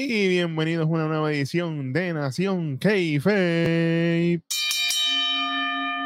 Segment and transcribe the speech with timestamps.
[0.00, 4.40] Y bienvenidos a una nueva edición de Nación Keife.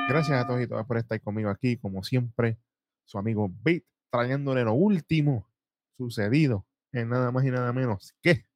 [0.08, 2.56] Gracias a todos y todas por estar conmigo aquí, como siempre,
[3.04, 5.46] su amigo Beat, trayéndole lo último
[5.98, 8.46] sucedido en nada más y nada menos que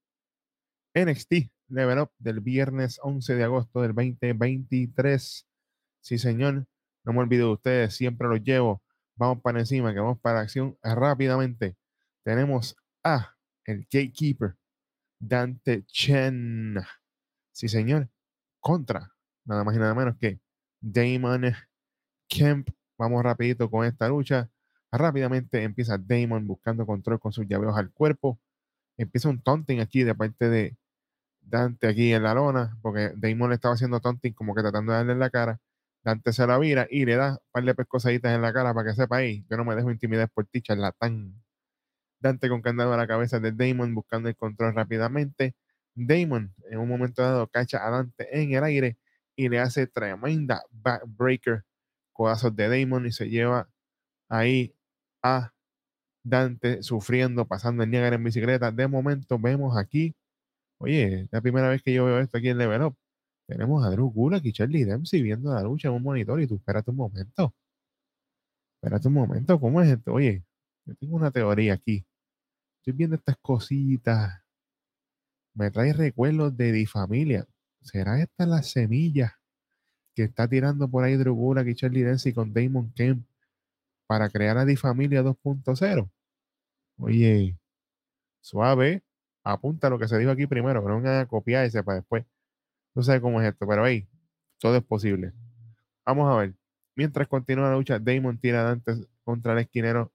[0.95, 5.47] NXT Level Up del viernes 11 de agosto del 2023.
[6.01, 6.67] Sí, señor,
[7.05, 8.83] no me olvido de ustedes, siempre los llevo.
[9.17, 11.77] Vamos para encima, que vamos para acción rápidamente.
[12.25, 14.57] Tenemos a el Gatekeeper
[15.19, 16.77] Dante Chen.
[17.53, 18.09] Sí, señor.
[18.61, 19.13] Contra,
[19.45, 20.41] nada más y nada menos que
[20.81, 21.55] Damon
[22.29, 22.71] Kemp.
[22.99, 24.51] Vamos rapidito con esta lucha.
[24.93, 28.41] Rápidamente empieza Damon buscando control con sus llaveos al cuerpo.
[28.97, 30.77] Empieza un taunting aquí de parte de
[31.41, 34.99] Dante aquí en la lona, porque Damon le estaba haciendo taunting como que tratando de
[34.99, 35.61] darle en la cara.
[36.03, 38.91] Dante se la vira y le da un par de pescosaditas en la cara para
[38.91, 39.45] que sepa ahí.
[39.51, 41.35] Yo no me dejo intimidar por ti, tan
[42.21, 45.55] Dante con candado a la cabeza de Damon buscando el control rápidamente.
[45.95, 48.99] Damon en un momento dado cacha a Dante en el aire
[49.37, 51.65] y le hace tremenda backbreaker,
[52.13, 53.69] codazos de Damon y se lleva
[54.29, 54.75] ahí
[55.23, 55.53] a
[56.25, 58.73] Dante sufriendo, pasando el Niagara en bicicleta.
[58.73, 60.15] De momento vemos aquí,
[60.79, 62.97] oye, la primera vez que yo veo esto aquí en Level Up.
[63.49, 66.57] Tenemos a Drew Gulak y Charlie Dempsey viendo la lucha en un monitor y tú
[66.57, 67.55] espérate un momento.
[68.81, 70.13] Espérate un momento, ¿cómo es esto?
[70.15, 70.43] Oye,
[70.87, 72.07] yo tengo una teoría aquí.
[72.79, 74.41] Estoy viendo estas cositas.
[75.55, 77.47] Me trae recuerdos de mi familia.
[77.83, 79.39] ¿Será esta la semilla
[80.15, 83.27] que está tirando por ahí Drew Gulak y Charlie Dempsey con Damon Kemp
[84.07, 86.11] para crear a Di Familia 2.0?
[86.99, 87.59] Oye,
[88.41, 89.03] suave,
[89.45, 92.25] apunta lo que se dijo aquí primero, que no vengan a copiar ese para después.
[92.95, 94.09] No sé cómo es esto, pero ahí,
[94.59, 95.33] todo es posible.
[96.05, 96.55] Vamos a ver.
[96.95, 98.95] Mientras continúa la lucha, Damon tira a Dante
[99.25, 100.13] contra el esquinero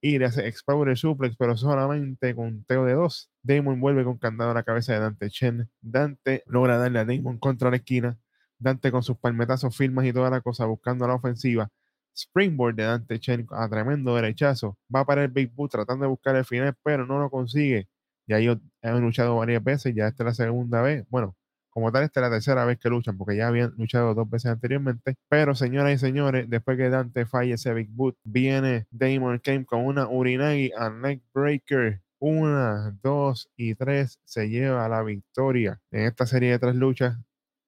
[0.00, 3.30] y le hace Expower Suplex, pero solamente con teo de dos.
[3.42, 5.70] Damon vuelve con candado a la cabeza de Dante Chen.
[5.80, 8.18] Dante logra darle a Damon contra la esquina.
[8.58, 11.68] Dante con sus palmetazos, firmas y toda la cosa buscando la ofensiva.
[12.14, 14.78] Springboard de Dante Chen a tremendo derechazo.
[14.94, 17.88] Va para el Big Boot tratando de buscar el final, pero no lo consigue.
[18.26, 21.06] Ya ellos han luchado varias veces, ya esta es la segunda vez.
[21.08, 21.36] Bueno,
[21.78, 24.50] como tal, esta es la tercera vez que luchan, porque ya habían luchado dos veces
[24.50, 25.14] anteriormente.
[25.28, 29.86] Pero, señoras y señores, después que Dante falle ese Big Boot, viene Damon Kane con
[29.86, 32.02] una Urinagi a Neck Breaker.
[32.18, 37.16] Una, dos y tres se lleva la victoria en esta serie de tres luchas.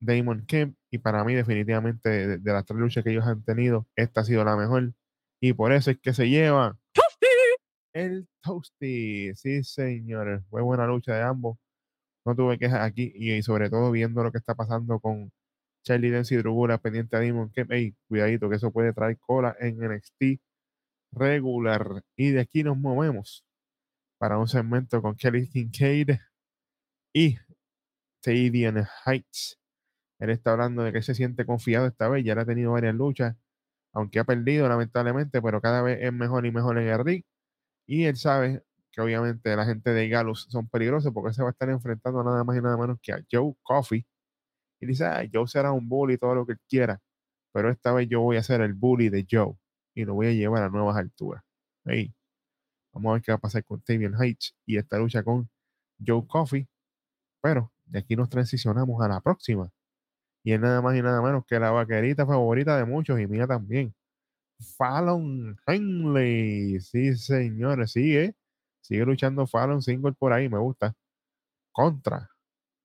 [0.00, 3.86] Damon Kemp y para mí definitivamente de, de, las tres luchas que ellos han tenido,
[3.94, 4.94] esta ha sido la mejor
[5.40, 6.78] y por eso es que se lleva
[7.92, 9.34] el Toasty.
[9.34, 11.58] Sí, señores, fue buena lucha de ambos
[12.30, 15.32] no tuve quejas aquí y, sobre todo viendo lo que está pasando con
[15.84, 19.78] Charlie Dempsey y pendiente a Demon que hey, cuidadito que eso puede traer cola en
[19.78, 20.40] NXT
[21.12, 22.04] regular.
[22.16, 23.44] Y de aquí nos movemos
[24.18, 26.10] para un segmento con Kelly Kincaid
[27.14, 27.38] y
[28.22, 29.58] Tadian Heights.
[30.20, 33.36] Él está hablando de que se siente confiado esta vez ya ha tenido varias luchas
[33.92, 37.22] aunque ha perdido lamentablemente pero cada vez es mejor y mejor en el ring
[37.86, 38.62] y él sabe
[38.92, 42.44] que obviamente la gente de Galus son peligrosos porque se va a estar enfrentando nada
[42.44, 44.06] más y nada menos que a Joe Coffey.
[44.80, 47.00] Y dice, ah, Joe será un bully, todo lo que quiera,
[47.52, 49.54] pero esta vez yo voy a ser el bully de Joe
[49.94, 51.42] y lo voy a llevar a nuevas alturas.
[51.84, 52.14] Ahí.
[52.92, 55.48] Vamos a ver qué va a pasar con Tavian Heights y esta lucha con
[56.04, 56.68] Joe Coffey.
[57.42, 59.70] Pero de aquí nos transicionamos a la próxima.
[60.44, 63.46] Y es nada más y nada menos que la vaquerita favorita de muchos y mía
[63.46, 63.94] también.
[64.76, 66.80] Fallon Henley.
[66.80, 68.34] Sí, señores, sigue.
[68.80, 70.94] Sigue luchando Fallon Single por ahí, me gusta.
[71.72, 72.28] Contra.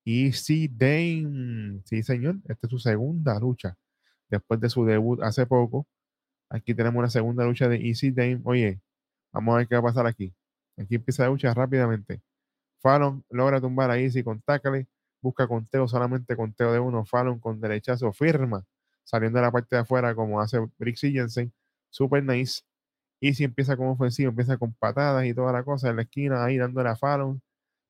[0.04, 1.82] Easy Dame.
[1.84, 2.36] Sí, señor.
[2.48, 3.76] Esta es su segunda lucha.
[4.28, 5.86] Después de su debut hace poco.
[6.48, 8.40] Aquí tenemos una segunda lucha de Easy Dame.
[8.44, 8.80] Oye,
[9.32, 10.32] vamos a ver qué va a pasar aquí.
[10.78, 12.22] Aquí empieza la lucha rápidamente.
[12.80, 14.86] Fallon logra tumbar a Easy con tackle.
[15.20, 17.04] Busca conteo, solamente conteo de uno.
[17.04, 18.64] Fallon con derechazo firma.
[19.04, 21.52] Saliendo de la parte de afuera como hace Brixie Jensen.
[21.90, 22.62] Super nice.
[23.20, 26.58] Easy empieza como ofensivo, empieza con patadas y toda la cosa en la esquina, ahí
[26.58, 27.40] dándole a Fallon,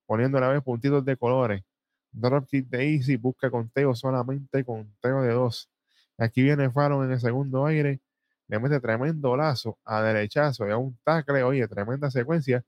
[0.07, 1.63] poniendo a la vez puntitos de colores.
[2.11, 5.69] Dropkick de Easy, busca conteo solamente conteo de dos.
[6.17, 8.01] Aquí viene Fallon en el segundo aire,
[8.47, 12.63] le mete tremendo lazo a derechazo y a un tackle, oye, tremenda secuencia.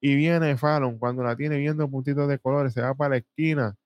[0.00, 3.76] Y viene Fallon cuando la tiene viendo puntitos de colores, se va para la esquina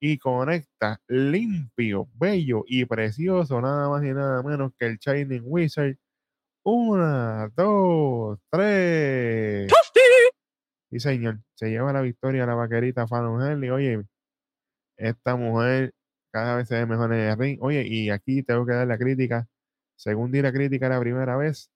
[0.00, 5.96] y conecta limpio, bello y precioso, nada más y nada menos que el Shining Wizard
[6.64, 9.72] una, dos, tres.
[10.90, 13.70] Y señor, se lleva la victoria la vaquerita Fallon Henley.
[13.70, 14.04] Oye,
[14.96, 15.94] esta mujer
[16.32, 17.58] cada vez se ve mejor en el ring.
[17.62, 19.48] Oye, y aquí tengo que dar la crítica.
[19.96, 21.70] Según di la crítica la primera vez,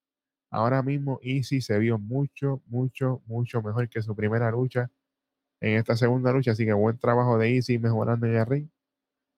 [0.50, 4.90] ahora mismo Easy se vio mucho, mucho, mucho mejor que su primera lucha.
[5.60, 6.52] en esta segunda lucha.
[6.52, 8.68] Así que buen trabajo de Easy mejorando en el ring.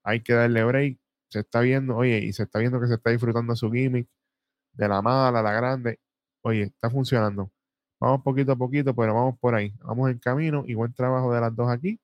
[0.05, 0.99] Hay que darle break.
[1.31, 4.09] Se está viendo, oye, y se está viendo que se está disfrutando su gimmick
[4.79, 6.01] de la mala, la grande.
[6.43, 7.53] Oye, está funcionando.
[8.01, 9.75] Vamos poquito a poquito, pero vamos por ahí.
[9.83, 12.01] Vamos en camino y buen trabajo de las dos aquí.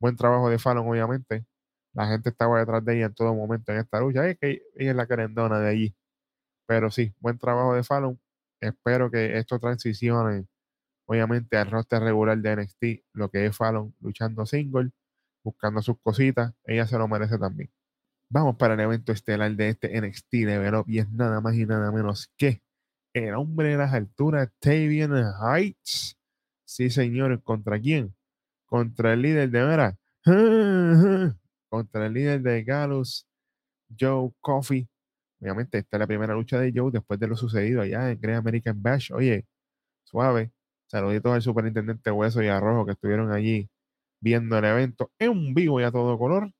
[0.00, 1.46] Buen trabajo de Fallon, obviamente.
[1.94, 4.28] La gente estaba detrás de ella en todo momento en esta lucha.
[4.28, 5.96] Es que ella es la querendona de allí.
[6.66, 8.20] Pero sí, buen trabajo de Fallon.
[8.60, 10.46] Espero que esto transicione,
[11.06, 12.84] obviamente, al roster regular de NXT,
[13.14, 14.90] lo que es Fallon luchando single,
[15.44, 16.54] buscando sus cositas.
[16.64, 17.70] Ella se lo merece también.
[18.28, 21.66] Vamos para el evento estelar de este NXT Level Up y es nada más y
[21.66, 22.62] nada menos que
[23.12, 26.18] el hombre de las alturas, Tavian Heights.
[26.64, 28.14] Sí, señor, ¿contra quién?
[28.66, 29.98] Contra el líder de Vera.
[31.68, 33.26] Contra el líder de Galus,
[33.98, 34.88] Joe Coffee.
[35.40, 38.38] Obviamente, esta es la primera lucha de Joe después de lo sucedido allá en Great
[38.38, 39.12] American Bash.
[39.12, 39.46] Oye,
[40.04, 40.52] suave.
[40.86, 43.68] Saludito al superintendente Hueso y Arrojo que estuvieron allí
[44.20, 46.50] viendo el evento en vivo y a todo color.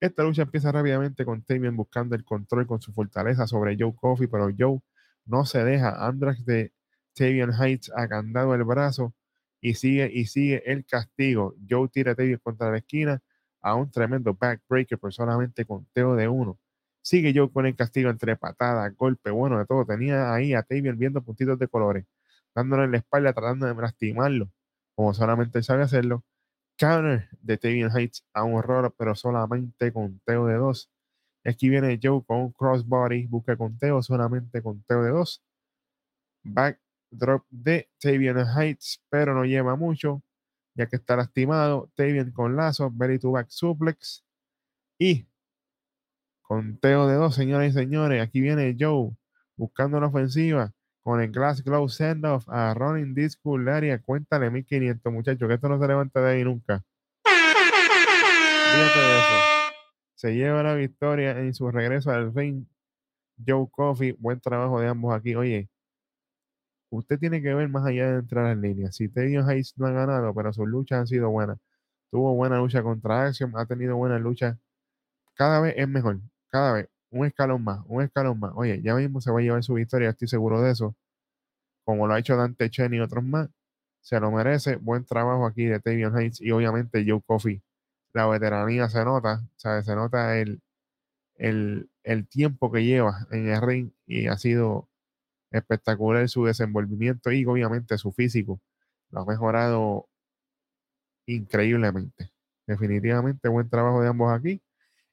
[0.00, 4.28] Esta lucha empieza rápidamente con Tavian buscando el control con su fortaleza sobre Joe Coffee,
[4.28, 4.80] pero Joe
[5.24, 6.06] no se deja.
[6.06, 6.72] Andrax de
[7.14, 9.14] Tavian Heights ha candado el brazo
[9.60, 11.54] y sigue y sigue el castigo.
[11.68, 13.22] Joe tira a Tavian contra la esquina
[13.62, 16.58] a un tremendo backbreaker, pero solamente conteo de uno.
[17.02, 19.86] Sigue Joe con el castigo entre patadas, golpe, bueno, de todo.
[19.86, 22.04] Tenía ahí a Tavian viendo puntitos de colores,
[22.54, 24.50] dándole en la espalda, tratando de lastimarlo,
[24.94, 26.22] como solamente sabe hacerlo.
[26.76, 30.90] Counter de Tavian Heights a un horror, pero solamente conteo de dos.
[31.44, 35.42] Aquí viene Joe con crossbody, busca conteo, solamente conteo de dos.
[36.42, 40.22] Backdrop de Tavian Heights, pero no lleva mucho,
[40.74, 41.90] ya que está lastimado.
[41.94, 44.24] Tavian con lazo, belly to back suplex.
[44.98, 45.26] Y
[46.42, 48.22] conteo de dos, señoras y señores.
[48.22, 49.16] Aquí viene Joe
[49.56, 50.72] buscando una ofensiva
[51.06, 54.02] con el Glass Glow Send Off a Running Disco Área.
[54.02, 56.84] Cuéntale 1500, muchachos, que esto no se levanta de ahí nunca.
[57.24, 59.72] De eso
[60.16, 62.66] se lleva la victoria en su regreso al ring.
[63.46, 65.36] Joe Coffey, buen trabajo de ambos aquí.
[65.36, 65.68] Oye,
[66.90, 68.90] usted tiene que ver más allá de entrar en línea.
[68.90, 71.58] Si Teddy Hayes no ha ganado, pero sus luchas han sido buenas.
[72.10, 74.58] Tuvo buena lucha contra Action, ha tenido buena lucha.
[75.36, 76.18] Cada vez es mejor,
[76.48, 76.88] cada vez.
[77.10, 78.52] Un escalón más, un escalón más.
[78.56, 80.96] Oye, ya mismo se va a llevar su victoria, estoy seguro de eso.
[81.84, 83.48] Como lo ha hecho Dante Chen y otros más.
[84.00, 84.76] Se lo merece.
[84.76, 87.62] Buen trabajo aquí de Tavion Hayes y obviamente Joe Coffey
[88.16, 89.84] la veteranía se nota, ¿sabes?
[89.84, 90.62] se nota el,
[91.36, 94.88] el, tiempo que lleva en el ring y ha sido
[95.50, 98.60] espectacular su desenvolvimiento y obviamente su físico.
[99.10, 100.08] Lo ha mejorado
[101.26, 102.32] increíblemente.
[102.66, 104.62] Definitivamente buen trabajo de ambos aquí.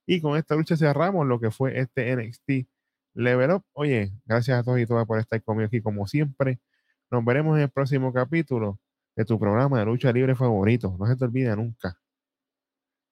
[0.06, 2.68] Y con esta lucha cerramos lo que fue este NXT
[3.16, 3.64] Level Up.
[3.74, 6.60] Oye, gracias a todos y todas por estar conmigo aquí como siempre.
[7.12, 8.80] Nos veremos en el próximo capítulo
[9.16, 10.96] de tu programa de lucha libre favorito.
[11.00, 12.00] No se te olvide nunca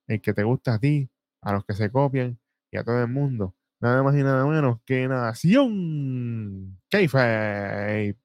[0.08, 1.10] el que te gusta a ti,
[1.42, 2.40] a los que se copian
[2.72, 3.56] y a todo el mundo.
[3.80, 8.18] Nada más y nada menos que Nación K-Fape.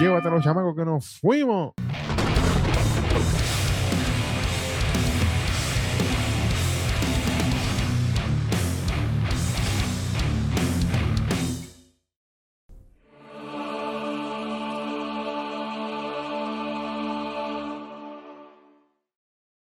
[0.00, 1.74] Llévate los chamacos que nos fuimos.